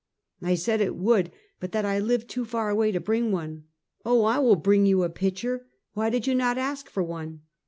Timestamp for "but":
1.59-1.73